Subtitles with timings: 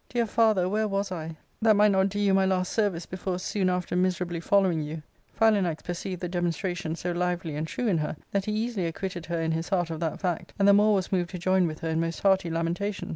[0.09, 3.69] Dear father, where was I, that might not do you my last service before soon
[3.69, 5.03] after miserably following you?"
[5.39, 9.39] Philanax perceived the demonstration so lively and true in her that he easily acquitted her
[9.39, 11.89] in his heart of that fact, and the more was naoved to join with her
[11.89, 13.09] in most hearty lamentation.